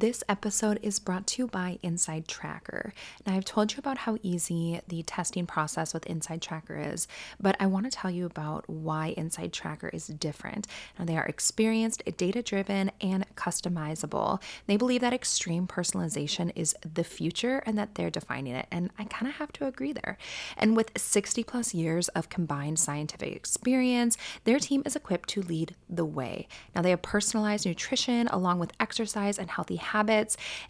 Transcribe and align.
This 0.00 0.24
episode 0.30 0.80
is 0.82 0.98
brought 0.98 1.26
to 1.26 1.42
you 1.42 1.46
by 1.46 1.78
Inside 1.82 2.26
Tracker. 2.26 2.94
Now, 3.26 3.34
I've 3.34 3.44
told 3.44 3.72
you 3.72 3.78
about 3.78 3.98
how 3.98 4.16
easy 4.22 4.80
the 4.88 5.02
testing 5.02 5.44
process 5.44 5.92
with 5.92 6.06
Inside 6.06 6.40
Tracker 6.40 6.78
is, 6.78 7.06
but 7.38 7.54
I 7.60 7.66
want 7.66 7.84
to 7.84 7.90
tell 7.90 8.10
you 8.10 8.24
about 8.24 8.66
why 8.66 9.08
Inside 9.18 9.52
Tracker 9.52 9.90
is 9.90 10.06
different. 10.06 10.66
Now, 10.98 11.04
they 11.04 11.18
are 11.18 11.26
experienced, 11.26 12.02
data 12.16 12.40
driven, 12.40 12.90
and 13.02 13.26
customizable. 13.36 14.40
They 14.66 14.78
believe 14.78 15.02
that 15.02 15.12
extreme 15.12 15.66
personalization 15.66 16.50
is 16.56 16.74
the 16.94 17.04
future 17.04 17.62
and 17.66 17.76
that 17.76 17.96
they're 17.96 18.08
defining 18.08 18.54
it. 18.54 18.68
And 18.70 18.90
I 18.98 19.04
kind 19.04 19.28
of 19.28 19.34
have 19.34 19.52
to 19.52 19.66
agree 19.66 19.92
there. 19.92 20.16
And 20.56 20.78
with 20.78 20.98
60 20.98 21.44
plus 21.44 21.74
years 21.74 22.08
of 22.08 22.30
combined 22.30 22.78
scientific 22.78 23.36
experience, 23.36 24.16
their 24.44 24.60
team 24.60 24.82
is 24.86 24.96
equipped 24.96 25.28
to 25.28 25.42
lead 25.42 25.74
the 25.90 26.06
way. 26.06 26.48
Now, 26.74 26.80
they 26.80 26.88
have 26.88 27.02
personalized 27.02 27.66
nutrition 27.66 28.28
along 28.28 28.60
with 28.60 28.72
exercise 28.80 29.38
and 29.38 29.50
healthy 29.50 29.76
habits, 29.76 29.89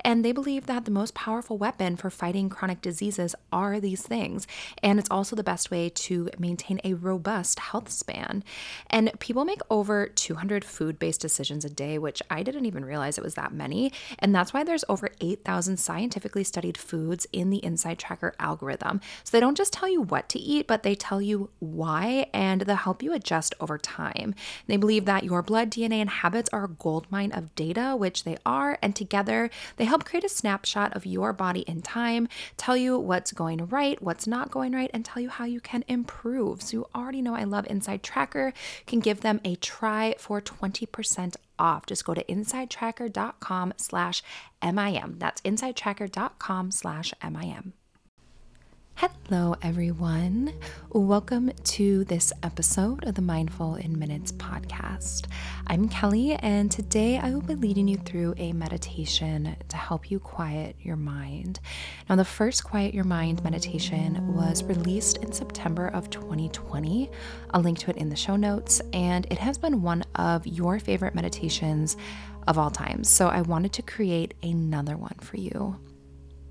and 0.01 0.25
they 0.25 0.33
believe 0.33 0.67
that 0.67 0.85
the 0.85 0.91
most 0.91 1.15
powerful 1.15 1.59
weapon 1.59 1.97
for 1.97 2.11
fighting 2.11 2.49
chronic 2.49 2.81
diseases 2.81 3.35
are 3.53 3.81
these 3.81 4.03
things. 4.03 4.47
And 4.83 4.99
it's 4.99 5.11
also 5.11 5.37
the 5.37 5.43
best 5.43 5.71
way 5.71 5.89
to 5.91 6.31
maintain 6.39 6.81
a 6.85 6.95
robust 6.95 7.59
health 7.59 7.91
span. 7.91 8.43
And 8.89 9.11
people 9.19 9.45
make 9.45 9.61
over 9.71 10.07
200 10.07 10.65
food 10.65 10.99
based 10.99 11.21
decisions 11.21 11.65
a 11.65 11.71
day, 11.71 11.99
which 11.99 12.23
I 12.31 12.43
didn't 12.43 12.67
even 12.67 12.85
realize 12.85 13.19
it 13.19 13.25
was 13.25 13.35
that 13.35 13.53
many. 13.53 13.93
And 14.19 14.35
that's 14.35 14.53
why 14.53 14.65
there's 14.65 14.85
over 14.89 15.11
8,000 15.21 15.77
scientifically 15.77 16.45
studied 16.45 16.77
foods 16.77 17.27
in 17.33 17.51
the 17.51 17.65
Inside 17.65 17.99
Tracker 17.99 18.35
algorithm. 18.39 19.01
So 19.25 19.37
they 19.37 19.41
don't 19.41 19.57
just 19.57 19.73
tell 19.73 19.89
you 19.89 20.03
what 20.03 20.29
to 20.31 20.39
eat, 20.39 20.67
but 20.67 20.83
they 20.83 20.95
tell 20.95 21.21
you 21.21 21.51
why 21.59 22.27
and 22.33 22.63
they'll 22.63 22.77
help 22.77 23.03
you 23.03 23.13
adjust 23.13 23.55
over 23.61 23.79
time. 23.79 24.35
They 24.67 24.77
believe 24.77 25.05
that 25.05 25.25
your 25.25 25.43
blood, 25.43 25.71
DNA, 25.71 26.01
and 26.01 26.11
habits 26.11 26.51
are 26.53 26.65
a 26.65 26.69
gold 26.69 27.07
mine 27.11 27.33
of 27.33 27.55
data, 27.55 27.95
which 27.97 28.25
they 28.25 28.37
are, 28.47 28.79
and 28.83 28.95
together, 29.11 29.51
they 29.77 29.85
help 29.85 30.05
create 30.05 30.25
a 30.25 30.29
snapshot 30.29 30.95
of 30.95 31.05
your 31.05 31.33
body 31.33 31.61
in 31.63 31.83
time, 31.83 32.29
tell 32.57 32.77
you 32.77 32.97
what's 32.97 33.33
going 33.33 33.67
right, 33.67 34.01
what's 34.01 34.27
not 34.27 34.53
going 34.53 34.73
right, 34.73 34.91
and 34.95 35.05
tell 35.05 35.21
you 35.21 35.29
how 35.29 35.45
you 35.45 35.61
can 35.61 35.85
improve. 35.89 36.63
So 36.63 36.77
you 36.77 36.87
already 36.95 37.21
know 37.21 37.35
I 37.35 37.45
love 37.45 37.67
Inside 37.69 38.05
Tracker. 38.05 38.53
Can 38.87 39.01
give 39.01 39.21
them 39.21 39.41
a 39.45 39.57
try 39.57 40.15
for 40.17 40.41
20% 40.41 41.35
off. 41.59 41.87
Just 41.87 42.05
go 42.05 42.15
to 42.15 42.25
insidetracker.com 42.25 43.75
slash 43.77 44.23
MIM. 44.63 45.17
That's 45.19 45.41
insidetracker.com 45.43 46.71
slash 46.71 47.13
MIM. 47.23 47.75
Hello, 49.01 49.57
everyone. 49.63 50.53
Welcome 50.91 51.53
to 51.65 52.05
this 52.05 52.35
episode 52.43 53.03
of 53.05 53.15
the 53.15 53.23
Mindful 53.23 53.77
in 53.77 53.99
Minutes 53.99 54.31
podcast. 54.33 55.25
I'm 55.67 55.89
Kelly, 55.89 56.35
and 56.35 56.71
today 56.71 57.17
I 57.17 57.31
will 57.31 57.41
be 57.41 57.55
leading 57.55 57.89
you 57.89 57.97
through 57.97 58.35
a 58.37 58.53
meditation 58.53 59.57
to 59.71 59.77
help 59.79 60.11
you 60.11 60.21
quiet 60.21 60.77
your 60.81 60.97
mind. 60.97 61.61
Now, 62.11 62.17
the 62.17 62.27
first 62.27 62.63
Quiet 62.63 62.93
Your 62.93 63.05
Mind 63.05 63.43
meditation 63.43 64.35
was 64.35 64.63
released 64.65 65.17
in 65.19 65.33
September 65.33 65.89
of 65.89 66.11
2020. 66.11 67.11
I'll 67.53 67.63
link 67.63 67.79
to 67.79 67.91
it 67.91 67.97
in 67.97 68.11
the 68.11 68.17
show 68.17 68.37
notes, 68.37 68.83
and 68.93 69.27
it 69.31 69.39
has 69.39 69.57
been 69.57 69.81
one 69.81 70.05
of 70.17 70.47
your 70.47 70.79
favorite 70.79 71.15
meditations 71.15 71.97
of 72.47 72.59
all 72.59 72.71
time. 72.71 73.05
So 73.05 73.29
I 73.29 73.41
wanted 73.41 73.73
to 73.73 73.83
create 73.83 74.35
another 74.43 74.99
one 74.99 75.17
for 75.23 75.39
you. 75.39 75.81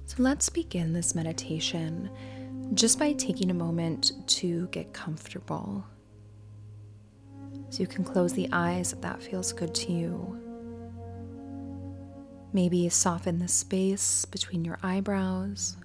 So 0.08 0.24
let's 0.24 0.50
begin 0.50 0.94
this 0.94 1.14
meditation 1.14 2.10
just 2.74 3.00
by 3.00 3.14
taking 3.14 3.50
a 3.50 3.54
moment 3.54 4.12
to 4.28 4.68
get 4.68 4.94
comfortable. 4.94 5.86
So 7.70 7.82
you 7.82 7.88
can 7.88 8.04
close 8.04 8.34
the 8.34 8.50
eyes 8.52 8.94
if 8.94 9.02
that 9.02 9.22
feels 9.22 9.54
good 9.54 9.74
to 9.76 9.92
you. 9.92 10.40
Maybe 12.52 12.90
soften 12.90 13.40
the 13.40 13.48
space 13.48 14.26
between 14.26 14.66
your 14.66 14.80
eyebrows. 14.82 15.78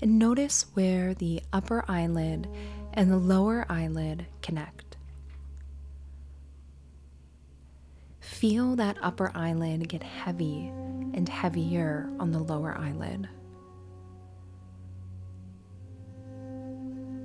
And 0.00 0.18
notice 0.18 0.66
where 0.74 1.12
the 1.14 1.42
upper 1.52 1.84
eyelid 1.88 2.48
and 2.94 3.10
the 3.10 3.18
lower 3.18 3.66
eyelid 3.68 4.26
connect. 4.42 4.87
Feel 8.38 8.76
that 8.76 8.96
upper 9.02 9.32
eyelid 9.34 9.88
get 9.88 10.04
heavy 10.04 10.68
and 11.12 11.28
heavier 11.28 12.08
on 12.20 12.30
the 12.30 12.38
lower 12.38 12.72
eyelid. 12.78 13.28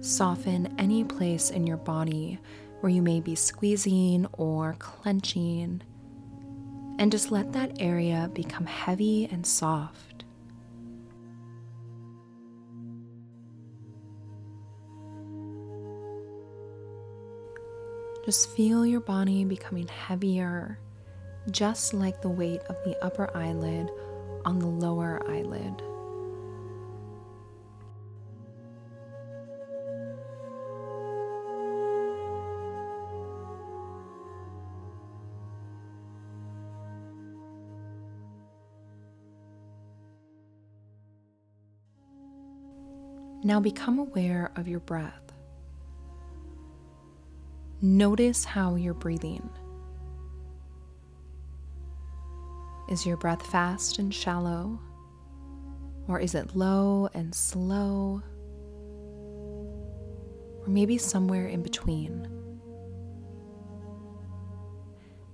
Soften 0.03 0.74
any 0.79 1.03
place 1.03 1.51
in 1.51 1.68
your 1.68 1.78
body 1.78 2.40
where 2.79 2.90
you 2.91 3.03
may 3.03 3.22
be 3.22 3.35
squeezing 3.35 4.25
or 4.31 4.75
clenching, 4.79 5.84
and 6.97 7.12
just 7.12 7.30
let 7.30 7.53
that 7.53 7.80
area 7.80 8.31
become 8.34 8.66
heavy 8.66 9.30
and 9.31 9.45
soft. 9.45 10.25
Just 18.25 18.50
feel 18.56 18.84
your 18.84 19.00
body 19.00 19.45
becoming 19.45 19.88
heavier 19.88 20.80
just 21.52 21.94
like 21.94 22.22
the 22.22 22.30
weight 22.30 22.62
of 22.70 22.78
the 22.84 22.98
upper 23.04 23.30
eyelid 23.36 23.90
on 24.46 24.59
the 24.59 24.68
lower 24.68 25.22
eyelid. 25.30 25.81
Now 43.46 43.60
become 43.60 44.00
aware 44.00 44.54
of 44.56 44.70
your 44.70 44.80
breath. 44.80 45.34
Notice 47.81 48.46
how 48.46 48.75
you're 48.75 48.94
breathing. 48.94 49.50
Is 52.94 53.08
your 53.08 53.18
breath 53.18 53.44
fast 53.44 53.98
and 53.98 54.14
shallow? 54.14 54.80
Or 56.08 56.20
is 56.20 56.36
it 56.36 56.56
low 56.56 57.09
and 57.16 57.34
slow? 57.34 58.22
Or 60.62 60.68
maybe 60.68 61.00
somewhere 61.00 61.48
in 61.48 61.64
between? 61.64 62.28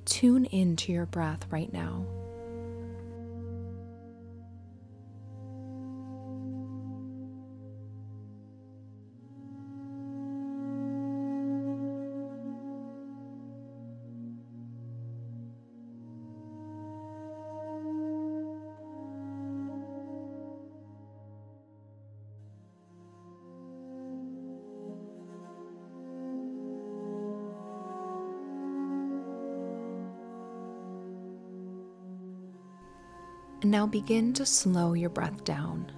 Tune 0.05 0.45
into 0.45 0.93
your 0.93 1.05
breath 1.05 1.47
right 1.51 1.73
now. 1.73 2.05
And 33.61 33.71
now 33.71 33.85
begin 33.85 34.33
to 34.33 34.45
slow 34.45 34.93
your 34.93 35.09
breath 35.09 35.43
down. 35.43 35.91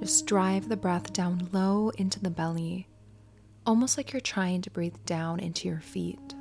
Just 0.00 0.26
drive 0.26 0.68
the 0.68 0.76
breath 0.76 1.12
down 1.12 1.48
low 1.52 1.90
into 1.90 2.18
the 2.18 2.30
belly, 2.30 2.88
almost 3.64 3.96
like 3.96 4.12
you're 4.12 4.20
trying 4.20 4.60
to 4.62 4.70
breathe 4.70 4.96
down 5.06 5.38
into 5.38 5.68
your 5.68 5.80
feet. 5.80 6.34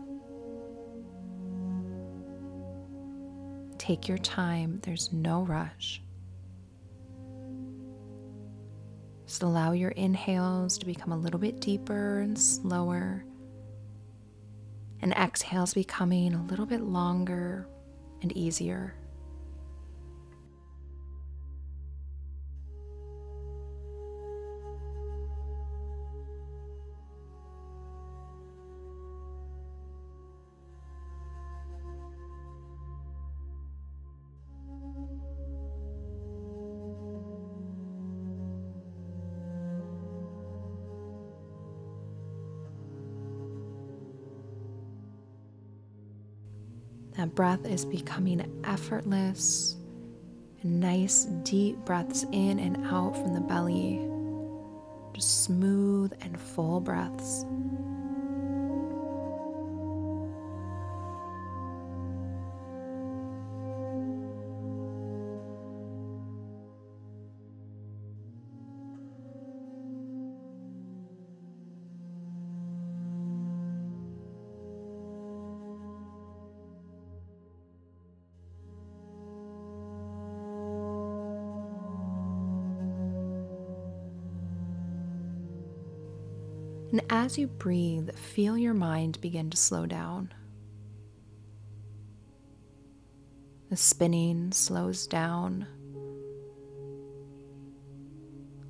Take 3.77 4.07
your 4.07 4.17
time, 4.17 4.79
there's 4.81 5.13
no 5.13 5.43
rush. 5.43 6.01
Just 9.27 9.43
allow 9.43 9.73
your 9.73 9.91
inhales 9.91 10.79
to 10.79 10.85
become 10.87 11.11
a 11.11 11.17
little 11.17 11.39
bit 11.39 11.61
deeper 11.61 12.21
and 12.21 12.37
slower 12.37 13.23
And 15.01 15.13
exhales 15.13 15.73
becoming 15.73 16.33
a 16.33 16.43
little 16.43 16.65
bit 16.65 16.81
longer 16.81 17.67
and 18.21 18.31
easier. 18.37 18.93
Breath 47.35 47.65
is 47.65 47.85
becoming 47.85 48.61
effortless. 48.63 49.75
Nice 50.63 51.25
deep 51.43 51.77
breaths 51.85 52.25
in 52.31 52.59
and 52.59 52.85
out 52.85 53.15
from 53.15 53.33
the 53.33 53.41
belly. 53.41 54.07
Just 55.13 55.43
smooth 55.43 56.13
and 56.21 56.39
full 56.39 56.79
breaths. 56.79 57.45
As 87.11 87.37
you 87.37 87.45
breathe, 87.45 88.09
feel 88.15 88.57
your 88.57 88.73
mind 88.73 89.19
begin 89.19 89.49
to 89.49 89.57
slow 89.57 89.85
down. 89.85 90.33
The 93.69 93.75
spinning 93.75 94.53
slows 94.53 95.07
down. 95.07 95.67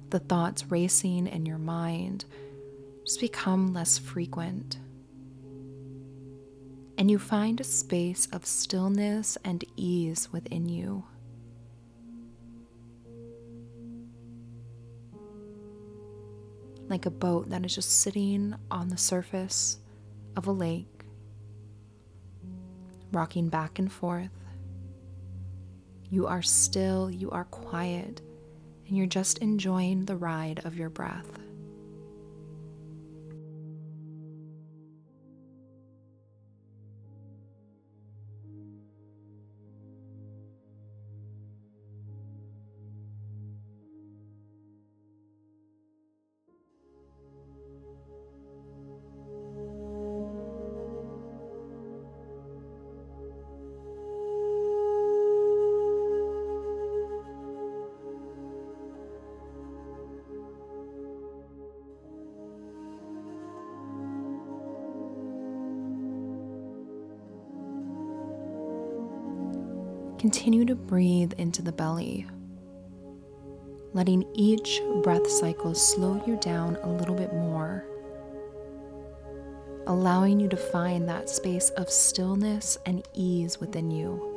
The 0.10 0.20
thoughts 0.20 0.66
racing 0.70 1.28
in 1.28 1.46
your 1.46 1.60
mind 1.60 2.26
just 3.06 3.22
become 3.22 3.74
less 3.74 4.00
frequent. 4.00 4.80
And 6.98 7.10
you 7.10 7.20
find 7.20 7.60
a 7.62 7.64
space 7.64 8.28
of 8.34 8.46
stillness 8.46 9.38
and 9.46 9.64
ease 9.76 10.32
within 10.32 10.68
you. 10.68 11.04
Like 16.92 17.06
a 17.06 17.12
boat 17.12 17.50
that 17.50 17.66
is 17.66 17.74
just 17.74 18.02
sitting 18.02 18.54
on 18.70 18.90
the 18.90 18.98
surface 18.98 19.80
of 20.36 20.46
a 20.46 20.52
lake, 20.52 21.06
rocking 23.12 23.50
back 23.50 23.80
and 23.80 23.92
forth. 23.92 24.30
You 26.10 26.28
are 26.28 26.42
still, 26.42 27.10
you 27.10 27.32
are 27.32 27.46
quiet, 27.46 28.22
and 28.88 28.98
you're 28.98 29.08
just 29.08 29.38
enjoying 29.38 30.06
the 30.06 30.18
ride 30.18 30.62
of 30.66 30.76
your 30.76 30.90
breath. 30.90 31.40
Continue 70.22 70.66
to 70.66 70.76
breathe 70.76 71.34
into 71.40 71.64
the 71.64 71.72
belly, 71.72 72.28
letting 73.94 74.24
each 74.36 74.80
breath 75.02 75.28
cycle 75.28 75.74
slow 75.74 76.24
you 76.28 76.38
down 76.38 76.78
a 76.84 76.88
little 76.88 77.16
bit 77.16 77.34
more, 77.34 77.84
allowing 79.88 80.40
you 80.40 80.48
to 80.48 80.56
find 80.56 81.10
that 81.10 81.28
space 81.28 81.72
of 81.72 81.90
stillness 81.90 82.78
and 82.86 83.04
ease 83.16 83.60
within 83.60 83.90
you. 83.90 84.31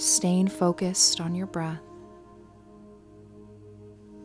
Just 0.00 0.16
staying 0.16 0.48
focused 0.48 1.20
on 1.20 1.34
your 1.34 1.46
breath, 1.46 1.82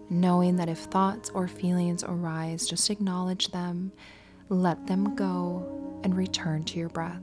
knowing 0.10 0.56
that 0.56 0.70
if 0.70 0.78
thoughts 0.78 1.30
or 1.32 1.50
feelings 1.50 2.02
arise, 2.02 2.66
just 2.66 2.90
acknowledge 2.90 3.50
them, 3.50 3.92
let 4.48 4.88
them 4.88 5.16
go, 5.16 6.00
and 6.06 6.16
return 6.16 6.64
to 6.64 6.80
your 6.80 6.88
breath. 6.88 7.20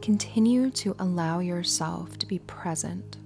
continue 0.00 0.70
to 0.70 0.96
allow 0.98 1.40
yourself 1.40 2.18
to 2.18 2.26
be 2.26 2.38
present, 2.40 3.18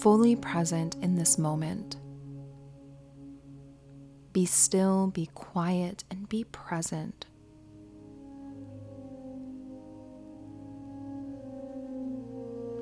fully 0.00 0.36
present 0.36 0.94
in 0.96 1.16
this 1.16 1.38
moment. 1.38 1.96
Be 4.32 4.46
still, 4.46 5.08
be 5.08 5.26
quiet, 5.34 6.04
and 6.10 6.28
be 6.28 6.44
present. 6.44 7.26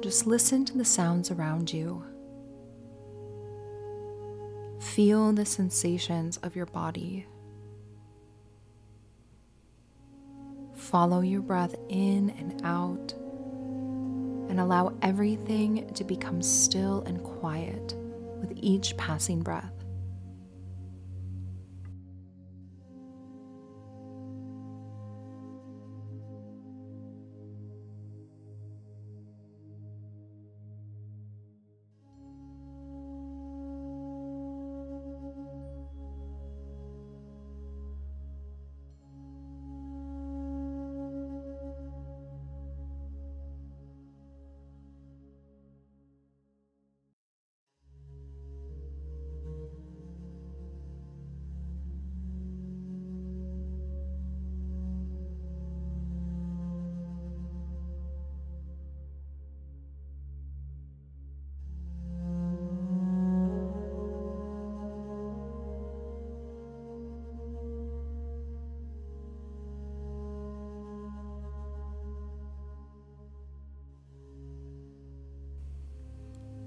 Just 0.02 0.26
listen 0.26 0.64
to 0.64 0.78
the 0.78 0.84
sounds 0.84 1.30
around 1.30 1.72
you. 1.72 2.04
Feel 4.80 5.32
the 5.32 5.44
sensations 5.44 6.38
of 6.38 6.56
your 6.56 6.66
body. 6.66 7.26
Follow 10.90 11.20
your 11.20 11.40
breath 11.40 11.76
in 11.88 12.30
and 12.30 12.60
out 12.64 13.12
and 14.50 14.58
allow 14.58 14.92
everything 15.02 15.88
to 15.94 16.02
become 16.02 16.42
still 16.42 17.02
and 17.06 17.22
quiet 17.22 17.94
with 18.40 18.52
each 18.56 18.96
passing 18.96 19.40
breath. 19.40 19.79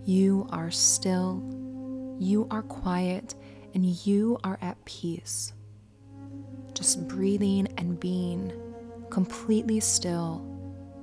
You 0.06 0.48
are 0.52 0.70
still, 0.72 1.42
you 2.20 2.48
are 2.52 2.64
quiet, 2.64 3.36
and 3.74 3.86
you 3.86 4.38
are 4.44 4.60
at 4.62 4.84
peace. 4.86 5.54
Just 6.74 7.08
breathing 7.08 7.68
and 7.78 8.00
being 8.00 8.52
completely 9.10 9.80
still 9.80 10.46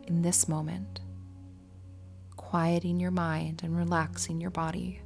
in 0.07 0.23
this 0.23 0.49
moment, 0.49 1.01
quieting 2.37 3.01
your 3.01 3.11
mind 3.11 3.63
and 3.65 3.77
relaxing 3.77 4.41
your 4.41 4.51
body. 4.51 5.01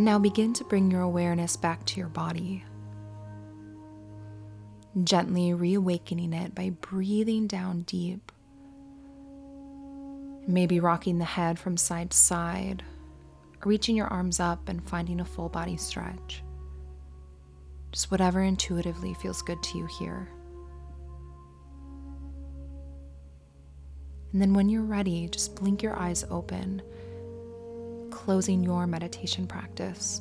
Now 0.00 0.20
begin 0.20 0.52
to 0.54 0.64
bring 0.64 0.92
your 0.92 1.00
awareness 1.00 1.56
back 1.56 1.84
to 1.86 1.98
your 1.98 2.08
body, 2.08 2.64
gently 5.02 5.52
reawakening 5.52 6.32
it 6.32 6.54
by 6.54 6.70
breathing 6.70 7.48
down 7.48 7.82
deep. 7.82 8.30
Maybe 10.46 10.78
rocking 10.78 11.18
the 11.18 11.24
head 11.24 11.58
from 11.58 11.76
side 11.76 12.12
to 12.12 12.16
side, 12.16 12.84
reaching 13.64 13.96
your 13.96 14.06
arms 14.06 14.38
up 14.38 14.68
and 14.68 14.88
finding 14.88 15.18
a 15.18 15.24
full 15.24 15.48
body 15.48 15.76
stretch. 15.76 16.44
Just 17.90 18.12
whatever 18.12 18.40
intuitively 18.40 19.14
feels 19.14 19.42
good 19.42 19.60
to 19.64 19.78
you 19.78 19.86
here. 19.98 20.28
And 24.32 24.40
then 24.40 24.54
when 24.54 24.68
you're 24.68 24.82
ready, 24.82 25.26
just 25.28 25.56
blink 25.56 25.82
your 25.82 25.98
eyes 25.98 26.24
open 26.30 26.82
closing 28.18 28.64
your 28.64 28.84
meditation 28.86 29.46
practice. 29.46 30.20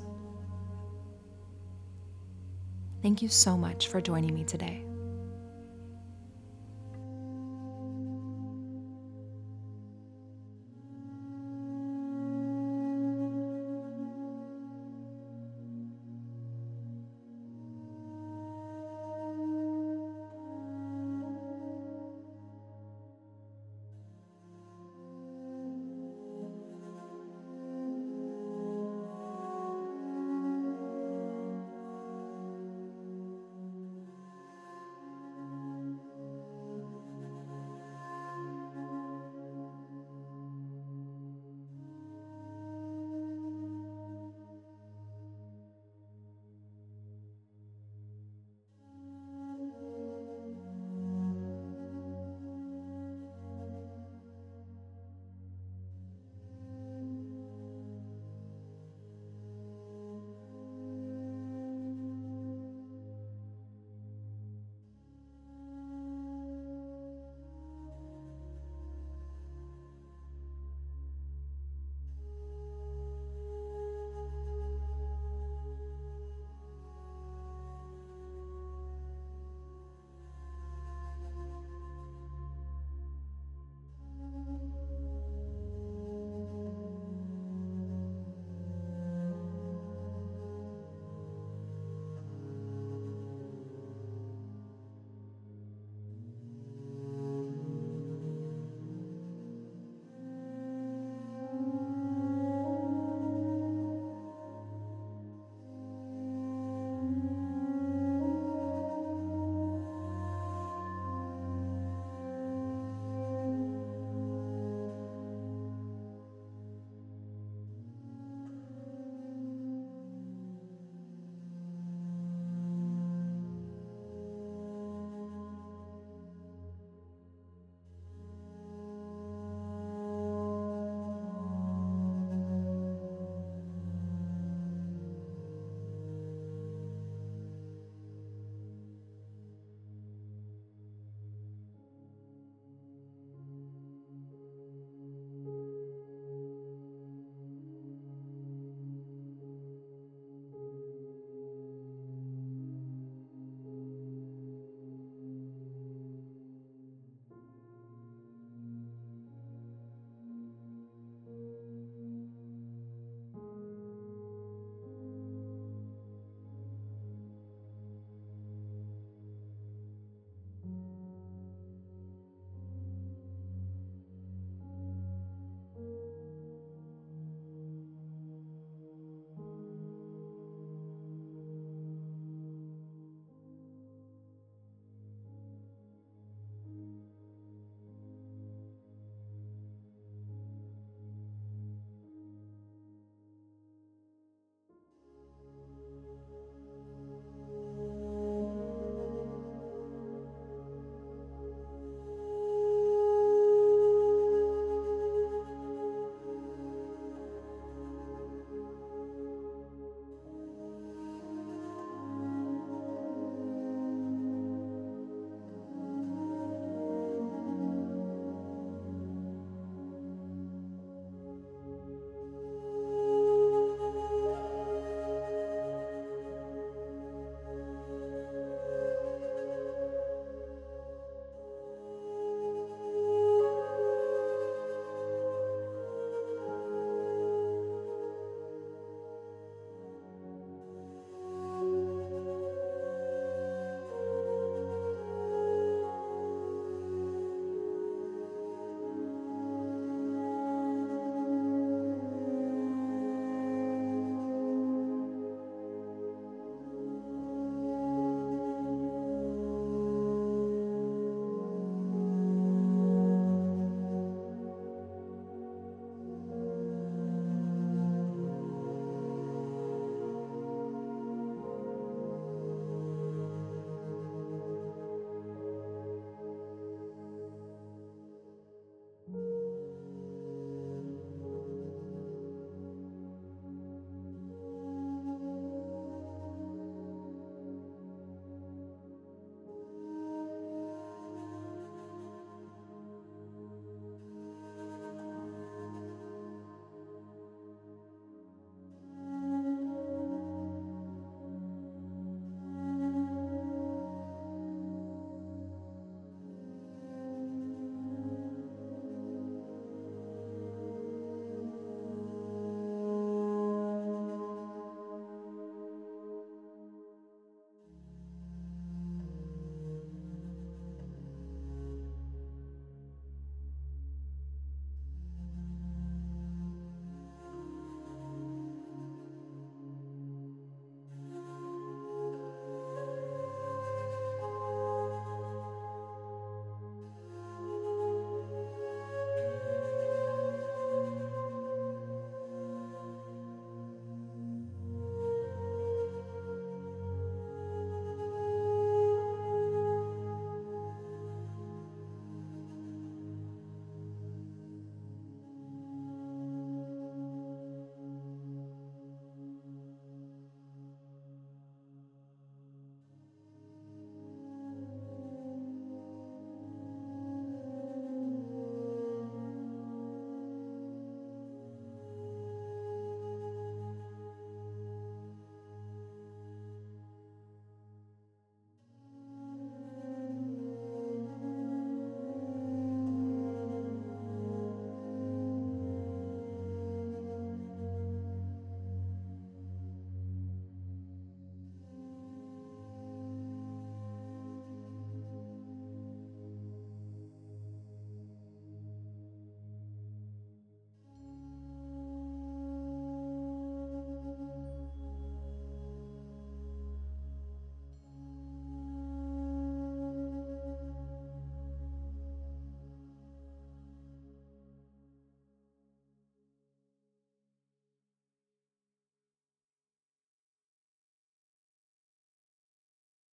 Thank 3.02 3.24
you 3.24 3.28
so 3.28 3.58
much 3.58 3.88
for 3.88 4.00
joining 4.00 4.36
me 4.36 4.44
today. 4.44 4.87